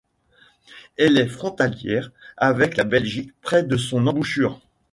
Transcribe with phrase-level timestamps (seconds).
[0.97, 4.59] Elle est frontalière avec la Belgique près de son embouchure.